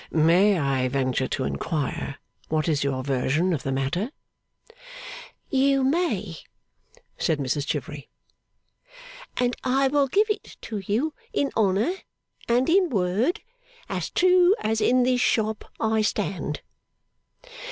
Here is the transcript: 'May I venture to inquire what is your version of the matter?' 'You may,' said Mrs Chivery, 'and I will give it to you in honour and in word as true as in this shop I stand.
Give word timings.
'May 0.09 0.57
I 0.57 0.87
venture 0.87 1.27
to 1.27 1.43
inquire 1.43 2.15
what 2.49 2.67
is 2.67 2.83
your 2.83 3.03
version 3.03 3.53
of 3.53 3.61
the 3.61 3.71
matter?' 3.71 4.09
'You 5.51 5.83
may,' 5.83 6.37
said 7.19 7.37
Mrs 7.37 7.67
Chivery, 7.67 8.09
'and 9.37 9.55
I 9.63 9.89
will 9.89 10.07
give 10.07 10.27
it 10.31 10.57
to 10.61 10.81
you 10.83 11.13
in 11.33 11.51
honour 11.55 11.93
and 12.49 12.67
in 12.67 12.89
word 12.89 13.41
as 13.89 14.09
true 14.09 14.55
as 14.61 14.81
in 14.81 15.03
this 15.03 15.21
shop 15.21 15.65
I 15.79 16.01
stand. 16.01 16.61